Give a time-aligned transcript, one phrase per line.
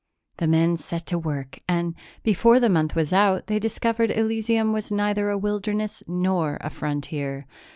[0.37, 1.93] The men set to work and,
[2.23, 6.71] before the month was out, they discovered that Elysium was neither a wilderness nor a
[6.71, 7.45] frontier.